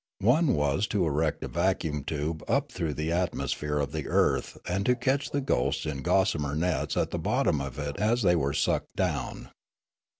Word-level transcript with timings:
One 0.21 0.55
was 0.55 0.87
to 0.87 1.05
erect 1.05 1.43
a 1.43 1.47
vacuum 1.47 2.03
tube 2.03 2.43
up 2.47 2.71
through 2.71 2.95
the 2.95 3.11
atmosphere 3.11 3.77
of 3.77 3.91
the 3.91 4.07
earth 4.07 4.57
and 4.67 4.83
to 4.87 4.95
catch 4.95 5.29
the 5.29 5.41
ghosts 5.41 5.85
in 5.85 6.01
gossamer 6.01 6.55
nets 6.55 6.97
at 6.97 7.11
the 7.11 7.19
bottom 7.19 7.61
of 7.61 7.77
it 7.77 7.97
as 7.97 8.23
the}' 8.23 8.33
were 8.35 8.53
sucked 8.55 8.95
down. 8.95 9.51